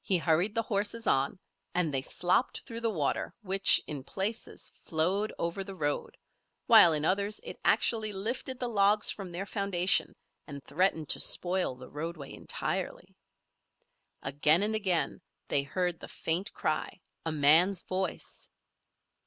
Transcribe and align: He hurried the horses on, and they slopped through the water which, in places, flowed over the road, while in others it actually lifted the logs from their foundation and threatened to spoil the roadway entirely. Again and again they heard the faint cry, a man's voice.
He 0.00 0.16
hurried 0.16 0.54
the 0.54 0.62
horses 0.62 1.06
on, 1.06 1.38
and 1.74 1.92
they 1.92 2.00
slopped 2.00 2.62
through 2.64 2.80
the 2.80 2.88
water 2.88 3.34
which, 3.42 3.78
in 3.86 4.04
places, 4.04 4.72
flowed 4.84 5.34
over 5.38 5.62
the 5.62 5.74
road, 5.74 6.16
while 6.66 6.94
in 6.94 7.04
others 7.04 7.38
it 7.44 7.60
actually 7.62 8.10
lifted 8.10 8.58
the 8.58 8.70
logs 8.70 9.10
from 9.10 9.30
their 9.30 9.44
foundation 9.44 10.16
and 10.46 10.64
threatened 10.64 11.10
to 11.10 11.20
spoil 11.20 11.74
the 11.74 11.90
roadway 11.90 12.32
entirely. 12.32 13.14
Again 14.22 14.62
and 14.62 14.74
again 14.74 15.20
they 15.48 15.62
heard 15.62 16.00
the 16.00 16.08
faint 16.08 16.50
cry, 16.54 16.98
a 17.26 17.32
man's 17.32 17.82
voice. 17.82 18.48